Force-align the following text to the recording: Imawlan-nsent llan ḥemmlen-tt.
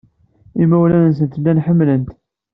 Imawlan-nsent 0.63 1.37
llan 1.39 1.63
ḥemmlen-tt. 1.65 2.17